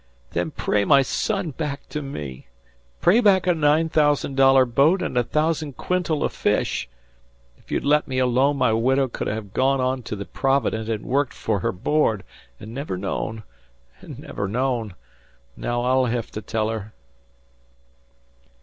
[0.31, 2.47] "Then pray my son back to me!
[3.01, 6.89] Pray back a nine thousand dollar boat an' a thousand quintal of fish.
[7.59, 11.03] If you'd left me alone my widow could ha' gone on to the Provident an'
[11.03, 12.23] worked fer her board,
[12.59, 13.43] an' never known
[14.01, 14.95] an' never known.
[15.55, 16.93] Now I'll hev to tell her."